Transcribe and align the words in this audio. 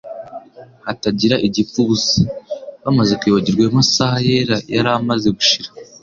hatagira 0.85 1.35
igipfa 1.47 1.75
ubusa". 1.83 2.15
Bamaze 2.83 3.13
kwibagirwa 3.19 3.61
ayo 3.63 3.71
masaha 3.79 4.17
yera 4.27 4.57
yari 4.75 4.89
amaze 4.99 5.27
gushira, 5.37 5.69